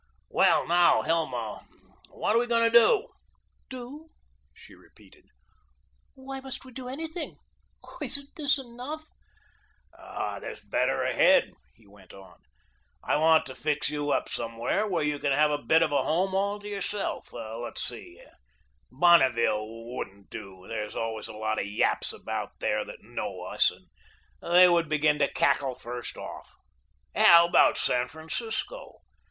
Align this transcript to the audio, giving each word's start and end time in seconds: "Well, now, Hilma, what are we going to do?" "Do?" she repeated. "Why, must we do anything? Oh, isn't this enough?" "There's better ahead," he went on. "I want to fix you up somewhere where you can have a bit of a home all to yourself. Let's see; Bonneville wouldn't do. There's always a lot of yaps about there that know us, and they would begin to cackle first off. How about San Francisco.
"Well, 0.29 0.65
now, 0.67 1.03
Hilma, 1.03 1.63
what 2.09 2.35
are 2.35 2.39
we 2.39 2.47
going 2.47 2.63
to 2.63 2.75
do?" 2.75 3.09
"Do?" 3.69 4.09
she 4.51 4.73
repeated. 4.73 5.25
"Why, 6.15 6.39
must 6.39 6.65
we 6.65 6.71
do 6.71 6.87
anything? 6.87 7.35
Oh, 7.83 7.99
isn't 8.01 8.35
this 8.35 8.57
enough?" 8.57 9.03
"There's 10.41 10.63
better 10.63 11.03
ahead," 11.03 11.53
he 11.75 11.85
went 11.85 12.13
on. 12.13 12.39
"I 13.03 13.15
want 13.17 13.45
to 13.45 13.53
fix 13.53 13.91
you 13.91 14.09
up 14.09 14.27
somewhere 14.27 14.87
where 14.87 15.03
you 15.03 15.19
can 15.19 15.33
have 15.33 15.51
a 15.51 15.61
bit 15.61 15.83
of 15.83 15.91
a 15.91 16.01
home 16.01 16.33
all 16.33 16.59
to 16.59 16.67
yourself. 16.67 17.31
Let's 17.31 17.83
see; 17.83 18.23
Bonneville 18.89 19.85
wouldn't 19.95 20.31
do. 20.31 20.65
There's 20.67 20.95
always 20.95 21.27
a 21.27 21.33
lot 21.33 21.59
of 21.59 21.67
yaps 21.67 22.11
about 22.11 22.53
there 22.59 22.83
that 22.85 23.03
know 23.03 23.41
us, 23.43 23.69
and 23.69 23.85
they 24.41 24.67
would 24.67 24.89
begin 24.89 25.19
to 25.19 25.31
cackle 25.31 25.75
first 25.75 26.17
off. 26.17 26.55
How 27.15 27.45
about 27.47 27.77
San 27.77 28.07
Francisco. 28.07 29.01